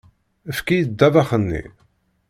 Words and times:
Efk-iyi-d 0.49 0.91
ddabex-nni! 0.91 1.61